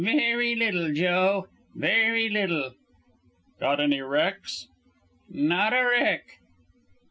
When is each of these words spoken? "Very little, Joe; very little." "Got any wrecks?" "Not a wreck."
"Very 0.03 0.55
little, 0.55 0.91
Joe; 0.91 1.45
very 1.75 2.27
little." 2.27 2.73
"Got 3.59 3.79
any 3.79 4.01
wrecks?" 4.01 4.65
"Not 5.29 5.73
a 5.73 5.83
wreck." 5.85 6.39